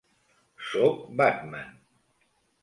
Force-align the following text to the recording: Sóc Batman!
Sóc 0.69 1.05
Batman! 1.15 1.69